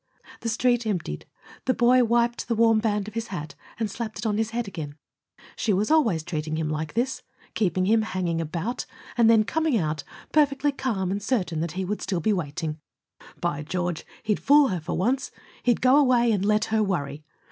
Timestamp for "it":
4.17-4.25